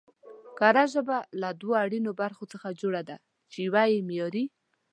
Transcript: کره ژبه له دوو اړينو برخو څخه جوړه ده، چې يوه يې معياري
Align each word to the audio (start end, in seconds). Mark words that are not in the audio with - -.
کره 0.57 0.83
ژبه 0.93 1.17
له 1.41 1.49
دوو 1.61 1.73
اړينو 1.83 2.11
برخو 2.21 2.43
څخه 2.53 2.77
جوړه 2.81 3.01
ده، 3.09 3.17
چې 3.51 3.57
يوه 3.67 3.83
يې 3.91 3.99
معياري 4.07 4.45